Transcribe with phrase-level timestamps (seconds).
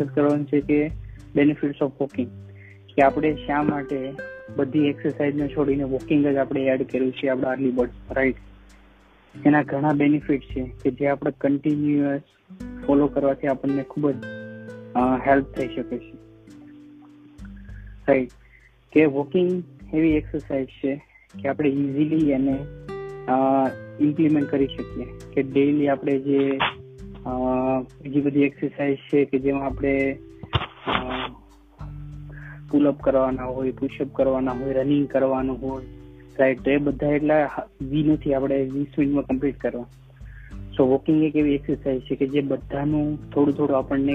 [0.00, 0.90] Discuss કરવાનું છે કે
[1.34, 2.28] બેનિફિટ્સ ઓફ વોકિંગ
[2.94, 4.12] કે આપણે શા માટે
[4.56, 8.36] બધી એક્સરસાઇઝને છોડીને વોકિંગ જ આપણે એડ કર્યું છે આપણા અર્લી બર્ડ રાઈટ
[9.46, 12.20] એના ઘણા બેનિફિટ છે કે જે આપણે કન્ટિન્યુઅસ
[12.86, 14.14] ફોલો કરવાથી આપણને ખૂબ જ
[15.26, 16.12] હેલ્પ થઈ શકે છે.
[18.08, 18.30] રાઈટ
[18.92, 19.62] કે વોકિંગ
[19.94, 20.94] એવી એક્સરસાઇઝ છે
[21.42, 22.58] કે આપણે ઇઝીલી એને
[24.00, 25.06] ઇમ્પ્લિમેન્ટ કરી શકીએ.
[25.34, 26.58] કે ડેઈલી આપણે જે
[28.02, 29.94] બીજી બધી એક્સરસાઇઝ છે કે જેમાં આપણે
[32.70, 35.84] પુલઅપ કરવાના હોય પુશઅપ કરવાના હોય રનિંગ કરવાનું હોય
[36.38, 37.48] રાઈટ તો એ બધા એટલા
[37.82, 39.86] વી નથી આપણે વીસ મિનિટમાં કમ્પ્લીટ કરવા.
[40.76, 44.14] સો વોકિંગ એક એવી એક્સરસાઇઝ છે કે જે બધાનું થોડું થોડું આપણને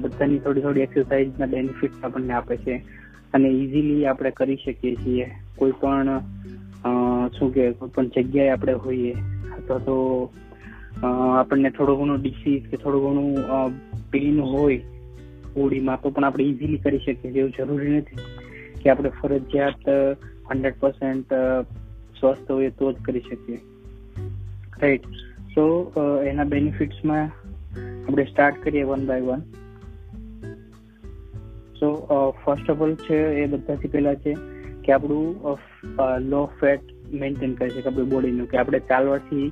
[0.00, 2.74] બધાની થોડી થોડી એક્સરસાઇઝના બેનિફિટ આપણને આપે છે.
[3.34, 5.30] અને ઇઝીલી આપણે કરી શકીએ છીએ.
[5.56, 6.18] કોઈ પણ
[7.38, 9.12] શું કે, કોઈ પણ જગ્યાએ આપણે હોઈએ,
[9.56, 9.96] અથવા તો
[11.02, 13.34] આપણને થોડું ઘણું ડિસીઝ કે થોડું ઘણું
[14.10, 14.76] પેઇન હોય
[15.54, 18.16] બોડીમાં તો પણ આપણે ઇઝીલી કરી શકીએ એવું જરૂરી નથી
[18.82, 19.88] કે આપણે ફરજિયાત
[20.50, 21.32] હંડ્રેડ પર્સન્ટ
[22.20, 23.60] સ્વસ્થ હોઈએ તો જ કરી શકીએ.
[24.80, 25.06] રાઈટ
[25.54, 25.92] સો
[26.26, 27.30] એના બેનિફિટ્સમાં
[28.08, 29.40] આપણે સ્ટાર્ટ કરીએ one by one
[31.80, 32.08] so
[32.44, 34.36] first of all છે એ બધાથી પહેલા છે
[34.84, 35.58] કે આપણું
[36.18, 36.80] લો ફેટ
[37.20, 39.46] મેન્ટેન કરી છે કે આપણી બોડીનું, કે આપણે ચાલવાથી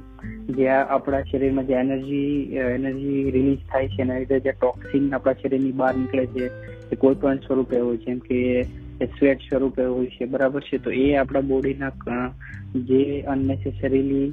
[0.51, 2.29] જે આપણા શરીરમાં જે એનર્જી
[2.69, 6.47] એનર્જી રિલીઝ થાય છે, એના લીધે જે ટોક્સિન આપણા શરીરની બહાર નીકળે છે,
[6.93, 8.41] એ કોઈ પણ સ્વરૂપે હોય, જેમ કે
[9.19, 10.79] સ્વેટ સ્વરૂપે હોય છે, બરાબર છે?
[10.79, 11.91] તો એ આપણા બોડીના
[12.89, 14.27] જે અનનેસેસરીલી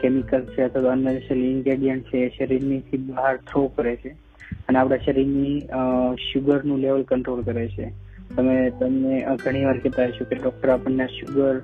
[0.00, 4.10] કેમિકલ છે અથવા અનનેસેસરી ઇન્ગ્રેડિયન્ટ છે, એ શરીરની બહાર થ્રો કરે છે
[4.68, 5.58] અને આપણા શરીરની
[6.26, 7.88] શુગરનું લેવલ કંટ્રોલ કરે છે.
[8.30, 9.14] તમે, તમને
[9.44, 11.54] ઘણી વાર કહેતા હશો કે ડૉક્ટર આપણને શુગર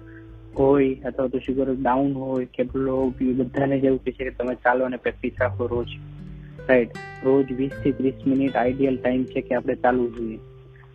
[0.59, 4.91] હોય અથવા તો શુગર ડાઉન હોય કે લો બધાને જેવું કહે છે કે તમે ચાલો
[4.91, 5.91] અને પ્રેક્ટિસ રાખો રોજ.
[6.69, 10.39] રાઈટ રોજ વીસથી ત્રીસ મિનિટ આઈડિયલ ટાઈમ છે કે આપણે ચાલવું જોઈએ.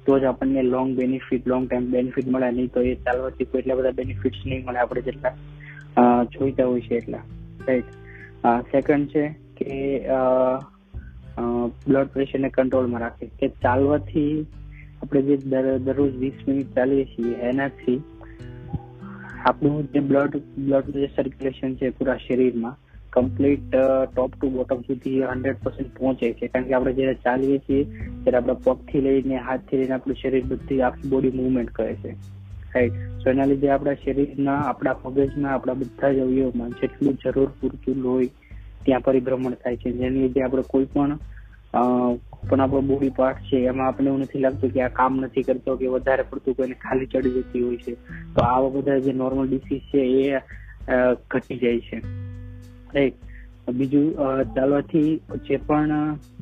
[0.05, 2.49] તો જ આપણને long benefit long time benefit મળે.
[2.51, 5.35] નહીં તો એ ચાલવાથી કોઈ એટલા બધા બેનિફિટ્સ નહીં મળે આપણે જેટલા
[6.33, 7.23] જોઈતા હોય છે એટલા.
[7.67, 7.89] રાઈટ
[8.71, 9.23] સેકન્ડ છે
[9.57, 9.75] કે
[11.85, 13.25] બ્લડ પ્રેશરને કંટ્રોલમાં રાખે.
[13.39, 14.33] કે ચાલવાથી
[15.01, 15.35] આપણે જે
[15.85, 17.99] દરરોજ વીસ મિનિટ ચાલીએ છીએ, એનાથી
[19.45, 22.75] આપણું જે બ્લડ બ્લડ જે સર્ક્યુલેશન છે પૂરા શરીરમાં
[23.09, 23.75] કમ્પ્લીટ
[24.15, 26.47] ટોપ ટુ બોટમ સુધી હંડ્રેડ પર્સન્ટ પહોંચે છે.
[26.47, 27.83] કારણ કે આપણે જ્યારે ચાલીએ છીએ,
[28.23, 32.11] ત્યારે આપણા પગથી લઈને, હાથથી લઈને આપણું શરીર બધી આખી બોડી મુવમેન્ટ કરે છે.
[32.75, 37.95] રાઈટ સો એના લીધે આપણા શરીરના, આપણા મગજના, આપણા બધા જ અવયવમાં જેટલું જરૂર પૂરતું
[37.95, 38.27] લોહી
[38.85, 39.91] ત્યાં પરિભ્રમણ થાય છે.
[39.91, 41.17] જેની લીધે આપણે કોઈ પણ
[42.49, 45.75] પણ આપણો બોડી પાર્ટ છે, એમાં આપણે એવું નથી લાગતું કે આ કામ નથી કરતો,
[45.75, 47.93] કે વધારે પડતું કોઈને ખાલી ચડી જતી હોય છે.
[48.35, 50.39] તો આવા બધા જે નોર્મલ ડિસીઝ છે, એ
[51.31, 51.97] ઘટી જાય છે.
[52.95, 53.17] રાઈટ
[53.69, 54.07] બીજું
[54.55, 55.09] ચાલવાથી
[55.47, 55.91] જે પણ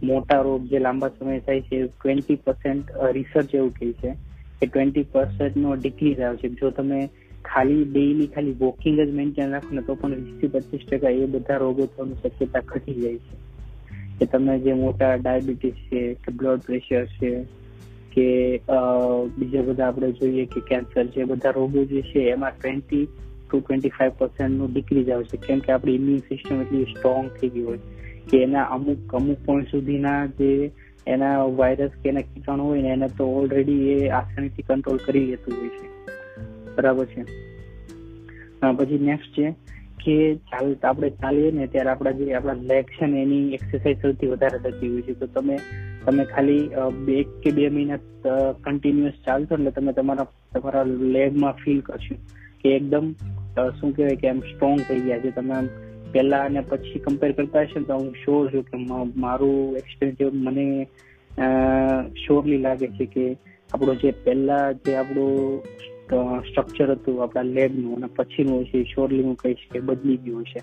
[0.04, 4.14] મોટા રોગ જે લાંબા સમય થાય છે ટ્વેન્ટી પર્સન્ટ રિસર્ચ એવું કહે છે
[4.60, 6.50] કે ટ્વેન્ટી પર્સન્ટનો ડિક્રીઝ આવે છે.
[6.50, 7.00] જો તમે
[7.46, 11.58] ખાલી ડેઈલી ખાલી વોકિંગ જ મેન્ટેન રાખો ને, તો પણ વીસથી પચીસ ટકા એ બધા
[11.58, 13.36] રોગો થવાની શક્યતા ઘટી જાય છે.
[14.20, 17.32] કે તમે જે મોટા ડાયાબિટીસ છે, કે બ્લડ પ્રેશર છે,
[18.12, 18.26] કે
[19.38, 23.08] બીજા બધા આપણે જોઈએ કે કેન્સર છે, બધા રોગો જે છે, એમાં ટ્વેન્ટી
[23.52, 27.64] ટુ ટ્વેન્ટી ફાઈવ પર્સન્ટનું ડિક્રીઝ આવશે કેમ કે આપણી ઇમ્યુન સિસ્ટમ એટલી સ્ટ્રોંગ થઈ ગઈ
[27.64, 27.80] હોય
[28.30, 30.72] કે એના અમુક અમુક પોઈન્ટ સુધીના જે
[31.08, 35.54] એના વાયરસ કે એના કીટાણુ હોય ને, એને તો ઓલરેડી એ આસાનીથી કંટ્રોલ કરી લેતું
[35.60, 35.88] હોય છે.
[36.76, 37.24] બરાબર છે?
[38.78, 39.48] પછી નેક્સ્ટ છે.
[40.04, 40.16] કે
[40.52, 44.60] ચાલ, આપણે ચાલીએ ને ત્યારે આપણા જે આપણા લેગ છે ને એની એક્સરસાઇઝ સૌથી વધારે
[44.64, 45.14] થતી હોય છે.
[45.20, 45.58] તો તમે
[46.06, 46.64] તમે ખાલી
[47.06, 48.00] બે કે બે મહિના
[48.66, 50.86] કન્ટિન્યુઅસ ચાલશો એટલે તમે તમારા તમારા
[51.18, 52.16] લેગમાં ફીલ કરશો
[52.64, 53.12] કે એકદમ
[53.80, 55.36] શું કહેવાય કે એમ સ્ટ્રોંગ થઈ ગયા છે.
[55.38, 55.60] તમે
[56.14, 58.78] પહેલા અને પછી કમ્પેર કરતા હશો તો હું શ્યોર છું કે
[59.26, 60.66] મારું એક્સપિરિયન્સ મને
[62.24, 63.26] શ્યોરલી લાગે છે કે
[63.70, 65.62] આપણો જે પહેલા જે આપણું
[66.10, 70.62] સ્ટ્રક્ચર હતું આપણા લેબનું અને પછીનું છે શ્યોરલી હું કહીશ કે બદલી ગયું છે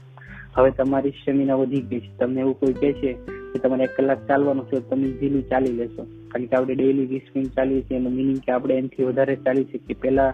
[0.56, 2.10] હવે તમારી સ્ટેમિના વધી ગઈ છે.
[2.18, 3.12] તમને એવું કોઈ કહે છે
[3.52, 6.02] કે તમારે એક કલાક ચાલવાનું છે તમે ઝીલું ચાલી લેશો.
[6.28, 9.66] કારણ કે આપણે ડેઈલી વીસ મિનિટ ચાલીએ છીએ એનું મિનિંગ કે આપણે એનાથી વધારે ચાલી
[9.72, 10.32] શકીએ પહેલા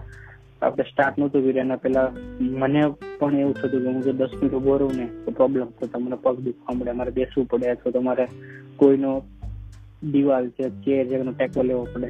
[0.61, 2.09] આપણે સ્ટાર્ટ નહોતું કર્યું એના પહેલા
[2.39, 2.81] મને
[3.19, 6.17] પણ એવું થતું કે હું જો દસ મિનિટ ઊભો રહું ને તો પ્રોબ્લેમ તો તમને
[6.23, 8.27] પગ દુખવા મળે, મારે બેસવું પડે અથવા તમારે
[8.77, 9.11] કોઈનો
[10.11, 12.09] દિવાલ છે ચેર છે, એનો ટેકો લેવો પડે.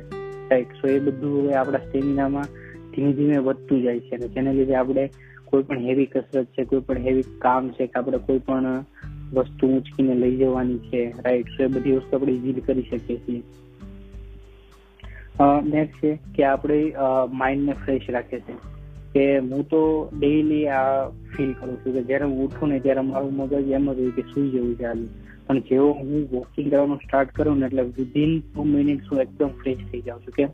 [0.49, 2.47] રાઈટ સો એ બધું હવે આપણા સ્ટેમિનામાં
[2.95, 5.09] ધીમે ધીમે વધતું જાય છે અને જેને લીધે આપણે
[5.45, 8.85] કોઈ પણ હેવી કસરત છે, કોઈ પણ હેવી કામ છે કે આપણે કોઈ પણ
[9.33, 13.41] વસ્તુ ઉંચકીને લઈ જવાની છે રાઈટ સો એ બધી વસ્તુ આપણે ઇઝી કરી શકીએ છીએ.
[15.65, 16.79] નેક્સ્ટ છે કે આપણે
[17.31, 18.55] માઇન્ડને ફ્રેશ રાખે છે.
[19.13, 19.81] કે હું તો
[20.19, 23.99] ડેઈલી આ ફીલ કરું છું કે જ્યારે હું ઉઠું ને ત્યારે મારું મગજ એમ જ
[23.99, 25.07] હોય કે સુઈ જવું છે આજે
[25.47, 29.77] પણ જેવો હું વોકિંગ કરવાનું સ્ટાર્ટ કરું ને એટલે વિધિન ટુ મિનિટ્સ હું એકદમ ફ્રેશ
[29.77, 30.33] થઈ જાઉં છું.
[30.33, 30.47] કેમ?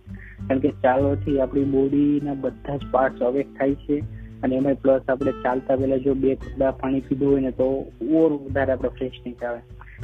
[0.47, 4.00] કારણ કે ચાલવાથી આપણી બોડીના બધા જ પાર્ટ્સ અવેક થાય છે
[4.44, 8.33] અને એમાં પ્લસ આપણે ચાલતા પહેલા જો બે કુડા પાણી પીધું હોય ને તો ઓર
[8.33, 9.59] વધારે આપણે ફ્રેશનેસ આવે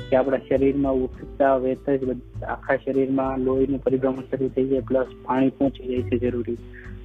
[0.09, 5.49] કે આપણા શરીરમાં ઉઠતા વેત જ આખા શરીરમાં લોહીનું પરિભ્રમણ શરૂ થઈ જાય પ્લસ પાણી
[5.49, 6.57] પહોંચી જાય છે જરૂરી.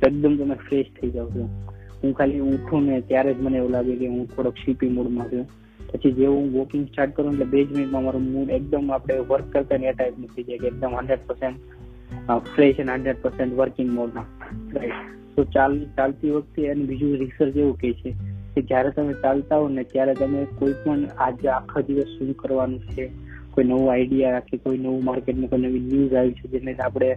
[0.07, 1.67] એકદમ તમે ફ્રેશ થઈ જાઓ છો.
[2.05, 5.47] હું ખાલી ઉઠું ને ત્યારે જ મને એવું લાગે કે હું થોડોક શીપી મૂડમાં છું.
[5.93, 9.53] પછી જેવું હું વોકિંગ સ્ટાર્ટ કરું એટલે બે જ મિનિટમાં મારું મૂડ એકદમ આપણે વર્ક
[9.53, 13.91] કરતા ને એ ટાઈપનું થઈ જાય કે એકદમ હંડ્રેડ પર્સન્ટ ફ્રેશ અને હંડ્રેડ પર્સન્ટ વર્કિંગ
[13.91, 14.29] મોડમાં
[14.77, 18.15] રાઈટ તો ચાલ, ચાલતી વખતે અને બીજું રિસર્ચ એવું કહે છે
[18.55, 22.81] કે જ્યારે તમે ચાલતા હો ને ત્યારે તમે કોઈ પણ આજે આખો દિવસ શું કરવાનું
[22.91, 23.05] છે,
[23.51, 27.11] કોઈ નવું આઈડિયા કે કોઈ નવું માર્કેટમાં કોઈ નવી ન્યૂઝ આવી છે જેને આપણે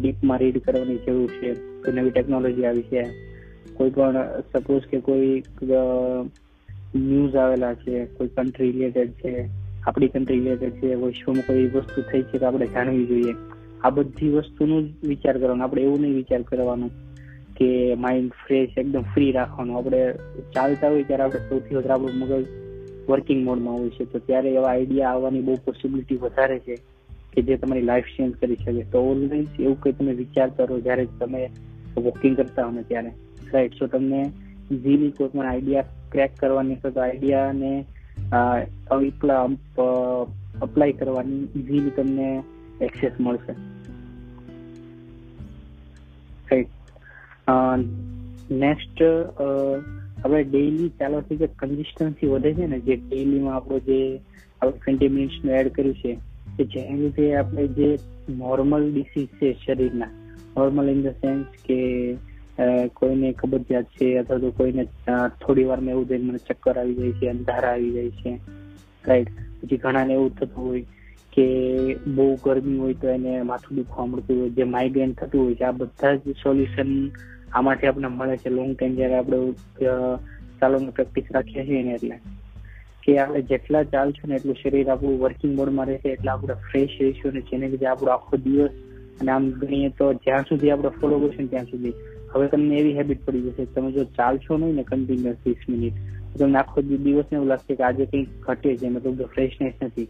[0.00, 1.52] ડીપમાં રીડ કરવાની જરૂર છે,
[1.84, 3.04] કોઈ નવી ટેકનોલોજી આવી છે.
[3.74, 5.42] કોઈ પણ સપોઝ કે કોઈ
[6.94, 9.48] ન્યૂઝ આવેલા છે, કોઈ કન્ટ્રી રિલેટેડ છે,
[9.86, 13.34] આપણી કન્ટ્રી રિલેટેડ છે, વિશ્વમાં કોઈ વસ્તુ થઈ છે તો આપણે જાણવી જોઈએ.
[13.84, 16.90] આ બધી વસ્તુનો જ વિચાર કરવાનો, આપણે એવું નહીં વિચાર કરવાનો
[17.56, 19.76] કે માઇન્ડ ફ્રેશ એકદમ ફ્રી રાખવાનું.
[19.76, 20.12] આપણે
[20.54, 22.46] ચાલતા હોય ત્યારે આપણે સૌથી વધારે આપણું મગજ
[23.08, 24.04] વર્કિંગ મોડમાં હોય છે.
[24.04, 26.74] તો ત્યારે એવા આઈડિયા આવવાની બહુ પોસિબિલિટી વધારે છે
[27.32, 28.82] કે જે તમારી લાઈફ ચેન્જ કરી શકે.
[28.82, 31.50] તો ઓલવેઝ એવું કંઈ તમે વિચાર કરો જ્યારે તમે
[31.96, 33.10] વોકિંગ કરતા હો ત્યારે.
[33.52, 34.30] રાઈટ સો તમને
[34.70, 35.84] ઇઝીલી કોઈ પણ આઈડિયા
[36.16, 37.72] ક્રેક કરવાની તો આઈડિયાને
[40.62, 42.28] અપ્લાય કરવાની ઇઝીલી તમને
[42.82, 43.54] એક્સેસ મળશે.
[46.50, 46.70] રાઈટ
[48.62, 49.02] નેક્સ્ટ
[50.24, 53.98] આપણે ડેઈલી ચાલવાથી જે કન્સિસ્ટન્સી વધે છે ને, જે ડેઈલીમાં આપણો જે
[54.62, 56.12] આપણે ટ્વેન્ટી મિનિટ્સનું એડ કર્યું છે,
[56.56, 57.88] કે જેની લીધે આપણે જે
[58.36, 60.12] નોર્મલ ડિસીઝ છે શરીરના
[60.56, 61.78] નોર્મલ ઇન ધ સેન્સ કે
[62.96, 64.84] કોઈને કબજિયાત છે અથવા તો કોઈને
[65.42, 68.30] થોડી વારમાં એવું થાય મને ચક્કર આવી જાય છે, અંધારા આવી જાય છે
[69.04, 70.84] રાઈટ પછી ઘણાને એવું થતું હોય
[71.32, 71.46] કે
[72.16, 75.78] બહુ ગરમી હોય તો એને માથું દુખવા મળતું હોય, જે માઇગ્રેન થતું હોય છે, આ
[75.80, 76.90] બધા જ સોલ્યુશન
[77.52, 78.50] આમાંથી આપણને મળે છે.
[78.50, 79.38] લોંગ ટાઈમ જયારે આપણે
[80.60, 82.16] ચાલોની પ્રેક્ટિસ રાખીએ છીએ ને એટલે
[83.02, 87.32] કે આપણે જેટલા ચાલશું ને એટલું શરીર આપણું વર્કિંગ મોડમાં રહેશે, એટલે આપણે ફ્રેશ રહીશું
[87.34, 88.74] ને જેને લીધે આપણો આખો દિવસ
[89.20, 91.96] અને આમ ગણીએ તો જ્યાં સુધી આપણે ફોલો કરશું ત્યાં સુધી
[92.34, 95.94] હવે તમને એવી હેબિટ પડી જશે તમે જો ચાલશો નહીં ને કન્ટિન્યુઅસ વીસ મિનિટ
[96.32, 100.08] તો તમને આખો દિવસ એવું લાગશે કે આજે કંઈક ઘટે છે, મતલબ ફ્રેશનેસ નથી.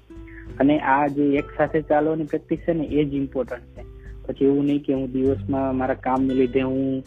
[0.60, 3.84] અને આ જે એક સાથે ચાલવાની પ્રેક્ટિસ છે ને, એ જ ઇમ્પોર્ટન્ટ છે.
[4.26, 7.04] પછી એવું નહીં કે હું દિવસમાં મારા કામને લીધે હું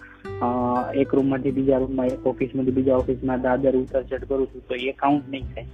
[0.95, 4.91] એક રૂમમાંથી બીજા રૂમમાં એક ઓફિસમાંથી બીજા ઓફિસમાં દાદર ઉતર ચઢ કરું છું, તો એ
[4.91, 5.65] કાઉન્ટ નહીં થાય.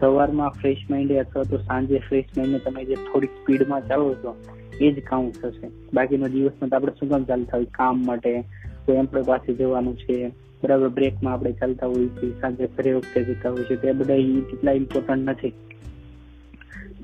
[0.00, 4.36] સવારમાં ફ્રેશ માઇન્ડે અથવા તો સાંજે ફ્રેશ માઇન્ડે તમે જે થોડીક સ્પીડમાં ચાલો છો
[4.80, 5.70] એ જ કાઉન્ટ થશે.
[5.94, 8.40] બાકીનો દિવસમાં તો આપણે શું કામ ચાલતા હોય, કામ માટે,
[8.86, 10.28] કોઈ એમ્પ્લોય પાસે જવાનું છે.
[10.62, 13.76] બરાબર બ્રેકમાં આપણે ચાલતા હોઈએ છીએ, સાંજે ફરી વખતે જતા હોઈએ છીએ.
[13.76, 15.52] તે બધા એટલા ઇમ્પોર્ટન્ટ નથી.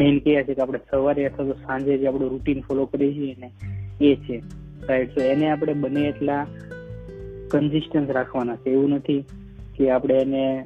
[0.00, 3.36] મેઇન કે છે કે આપણે સવારે અથવા તો સાંજે જે આપણું રૂટીન ફોલો કરીએ છીએ
[3.38, 3.50] ને,
[4.04, 4.42] એ છે.
[4.88, 6.46] રાઈટ તો એને આપણે બને એટલા
[7.50, 8.70] કન્સિસ્ટન્સ રાખવાના છે.
[8.70, 9.24] એવું નથી
[9.76, 10.64] કે આપણે એને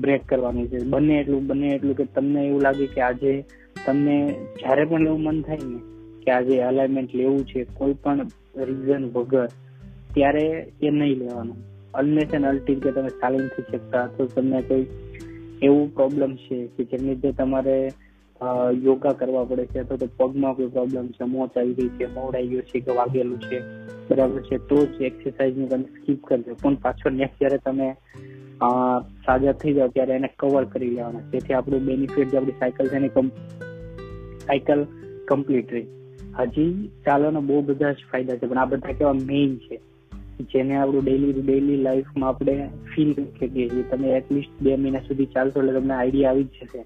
[0.00, 0.78] બ્રેક કરવાનું છે.
[0.78, 3.44] બને એટલું બને એટલું કે તમને એવું લાગે કે આજે
[3.86, 8.28] તમને જ્યારે પણ એવું મન થાય ને કે આજે અલાઇનમેન્ટ લેવું છે કોઈ પણ
[8.68, 9.48] રીઝન વગર,
[10.14, 10.46] ત્યારે
[10.82, 11.58] એ નહીં લેવાનું.
[12.00, 14.86] અનલેસ એન્ડ અલ્ટી કે તમે ચાલી નથી શકતા, તો તમને કોઈ
[15.62, 17.76] એવું પ્રોબ્લેમ છે કે જેની લીધે તમારે
[18.84, 22.50] યોગા કરવા પડે છે, અથવા તો પગમાં કોઈ પ્રોબ્લેમ છે મોચ આવી ગઈ છે મોડાઈ
[22.50, 23.58] ગયો છે કે વાગેલું છે,
[24.08, 26.56] બરાબર છે, તો જ એક્સરસાઇઝને તમે સ્કીપ કરજો.
[26.62, 27.88] પણ પાછળ નેક્સ્ટ જ્યારે તમે
[29.26, 31.28] સાજા થઈ જાવ ત્યારે એને કવર કરી લેવાના.
[31.32, 33.12] જેથી આપણું બેનિફિટ જે આપણી સાયકલ છે એની
[34.46, 34.80] સાયકલ
[35.28, 35.88] કમ્પ્લીટ રહી.
[36.40, 39.80] હજી ચાલવાના બહુ બધા જ ફાયદા છે, પણ આ બધા કેવા મેઇન છે.
[40.40, 43.82] જેને આપણું ડેલી ડેલી લાઈફમાં આપણે ફીલ કરી છીએ.
[43.82, 46.84] તમે એટલીસ્ટ બે મહિના સુધી ચાલશો એટલે તમને આઈડિયા આવી જ જશે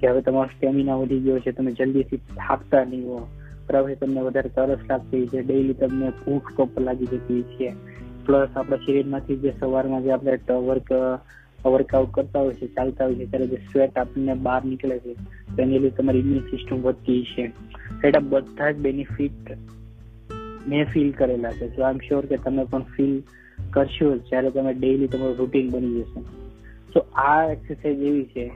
[0.00, 3.28] કે હવે તમારો સ્ટેમિના વધી ગયો છે, તમે જલ્દીથી થાકતા નહીં હો
[3.68, 7.72] બરાબર તમને વધારે તરસ લાગતી છે ડેઈલી તમને ભૂખ કપ લાગી જતી છે.
[8.26, 10.92] પ્લસ આપણા શરીરમાંથી જે સવારમાં જે આપણે વર્ક
[11.66, 15.14] વર્કઆઉટ કરતા હોય છે, ચાલતા હોય છે, ત્યારે જે સ્વેટ આપણને બહાર નીકળે છે
[15.56, 17.44] તો એની લીધે તમારી ઇમ્યુન સિસ્ટમ વધતી છે
[18.04, 19.50] એટલે બધા જ બેનિફિટ
[20.68, 21.76] મેં ફીલ કરેલા છે.
[21.76, 23.22] સો આઈ એમ શ્યોર કે તમે પણ ફીલ
[23.70, 26.20] કરશો જ્યારે તમે ડેઈલી તમારું રૂટીન બની જશે.
[26.92, 28.52] તો આ એક્સરસાઇઝ એવી છે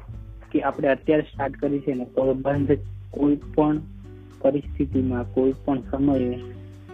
[0.53, 2.79] કે આપણે અત્યારે સ્ટાર્ટ કરી છે ને તો બંધ
[3.11, 3.81] કોઈ પણ
[4.41, 6.41] પરિસ્થિતિમાં, કોઈ પણ સમયે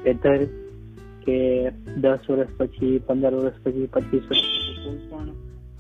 [0.05, 0.45] વેધર
[1.25, 5.29] કે દસ વર્ષ પછી, પંદર વર્ષ પછી, પચીસ વર્ષ પછી, કોઈ પણ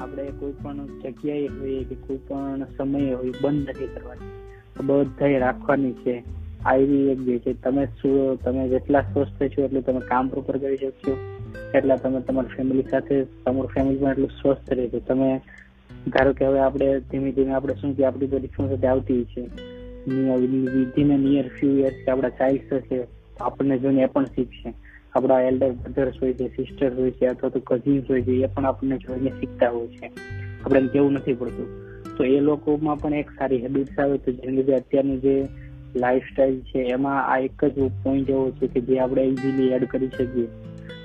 [0.00, 4.30] આપણે કોઈ પણ જગ્યાએ હોઈએ કે કોઈ પણ સમયે હોય, બંધ નથી કરવાની.
[4.86, 6.37] બધાએ રાખવાની છે.
[6.64, 10.76] આવી એક જે છે, તમે શું, તમે જેટલા સ્વસ્થ છો એટલું તમે કામ પ્રોપર કરી
[10.76, 11.16] શકશો.
[11.74, 15.40] એટલા તમે તમારી ફેમિલી સાથે, તમારું ફેમિલી પણ એટલું સ્વસ્થ રહે છે તમે,
[16.06, 19.42] ધારો કે હવે આપણે ધીમે ધીમે આપણે શું કે આપણી બધી રિસ્પોન્સિબિલિટી આવતી છે.
[20.08, 23.06] વિધિન નિયર ફ્યુ યર્સ કે આપણા ચાઇલ્ડ થશે
[23.40, 24.74] આપણને જોઈને એ પણ શીખશે.
[25.12, 28.66] આપણા એલ્ડર બ્રધર્સ હોય છે સિસ્ટર હોય છે અથવા તો કઝિન્સ હોય છે, એ પણ
[28.66, 30.10] આપણને જોઈને શીખતા હોય છે.
[30.64, 31.88] આપણે કેવું નથી પડતું.
[32.16, 35.46] તો એ લોકોમાં પણ એક સારી હેબિટ્સ આવે તો જેમ લીધે અત્યારનું જે
[35.96, 40.08] લાઈફસ્ટાઈલ છે, એમાં આ એક જ પોઈન્ટ એવો છે કે જે આપણે ઇઝીલી એડ કરી
[40.08, 40.46] શકીએ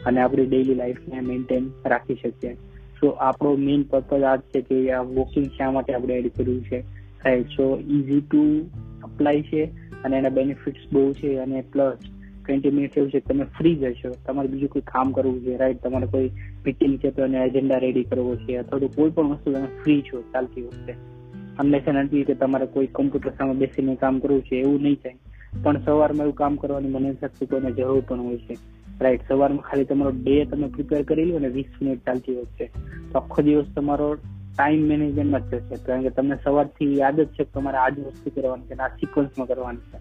[0.06, 2.54] અને આપણી ડેઈલી લાઈફને મેન્ટેન રાખી શકીએ.
[3.00, 6.80] સો આપણો મેઇન પર્પઝ આ છે કે આ વોકિંગ શા માટે આપણે એડ કર્યું છે?
[7.26, 8.70] Right so easy to
[9.04, 9.64] apply છે
[10.04, 11.98] અને એના બેનિફિટ્સ બહુ છે અને પ્લસ
[12.46, 16.06] ટ્વેન્ટી મિનિટ એવું છે તમે ફ્રી જશો તમારે બીજું કોઈ કામ કરવું છે રાઈટ તમારે
[16.06, 16.30] કોઈ
[16.66, 20.02] મિટિંગ છે તો એને એજન્ડા રેડી કરવો છે, અથવા તો કોઈ પણ વસ્તુ તમે ફ્રી
[20.02, 21.13] છો ચાલતી વખતે.
[21.60, 25.16] અનલેસ નથી કે તમારે કોઈ કમ્પ્યુટર સામે બેસીને કામ કરવું છે, એવું નહીં થાય.
[25.64, 28.58] પણ સવારમાં એવું કામ કરવાની મને શક્તિ કોઈને જરૂર પણ હોય છે.
[29.02, 32.70] રાઈટ સવારમાં ખાલી તમારો ડે તમે પ્રિપેર કરી લો ને વીસ મિનિટ ચાલતી વખતે.
[33.12, 34.16] તો આખો દિવસ તમારો
[34.58, 38.30] ટાઈમ મેનેજમેન્ટમાં જ થશે કારણ કે તમને સવારથી યાદ જ છે કે તમારે આજ વસ્તુ
[38.30, 39.98] કરવાની છે આ સિક્વન્સમાં કરવાની છે.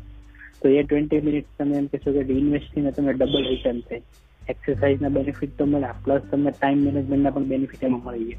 [0.62, 4.02] તો એ ટ્વેન્ટી મિનિટ તમે એમ કહેશો કે ઇન્વેસ્ટીને તમે ડબલ રિટર્ન થાય.
[4.48, 5.94] એક્સરસાઇઝના બેનિફિટ તો મળ્યા.
[6.04, 8.36] પ્લસ તમને ટાઈમ મેનેજમેન્ટના પણ બેનિફિટ એમાં મળી જાય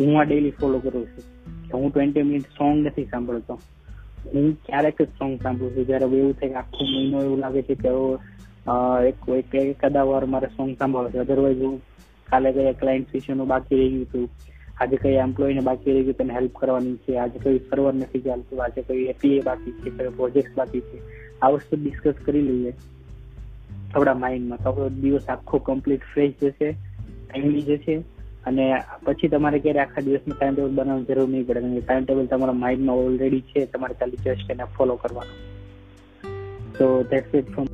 [0.00, 1.38] હું આ ડેલી ફોલો કરું છું.
[1.74, 3.54] હું ટ્વેન્ટી મિનિટ સોંગ નથી સાંભળતો.
[4.34, 5.86] હું ક્યારેક જ સોંગ સાંભળું છું.
[5.86, 7.88] જયારે એવું થાય કે આખો મહિનો એવું લાગે છે કે
[9.08, 11.18] એક એક એકાદા વાર મારે સોંગ સાંભળવું છે.
[11.18, 11.78] અધરવાઇઝ હું
[12.28, 14.28] કાલે કયા ક્લાયન્ટ વિશેનું બાકી રહી ગયું હતું.
[14.80, 17.16] આજે કઈ એમ્પ્લોયને બાકી રહી ગયું તેને હેલ્પ કરવાની છે.
[17.16, 18.64] આજે કઈ સર્વર નથી ચાલતું.
[18.64, 20.98] આજે કઈ એપીએ બાકી છે, કઈ પ્રોજેક્ટ બાકી છે.
[21.40, 22.72] આ વસ્તુ ડિસ્કસ કરી લઈએ.
[23.92, 28.02] થોડા માઇન્ડમાં તો દિવસ આખો કમ્પ્લીટ ફ્રેશ જશે ટાઈમલી જશે.
[28.46, 32.04] અને પછી તમારે ક્યારે આખા દિવસનું ટાઈમ ટેબલ બનાવવાની જરૂર નહીં પડે, કારણ કે ટાઈમ
[32.04, 35.36] ટેબલ તમારા માઇન્ડમાં ઓલરેડી છે, તમારે ખાલી જસ્ટ એને ફોલો કરવાનું.
[36.78, 37.66] તો ધેટ્સ ઇટ ફ્રોમ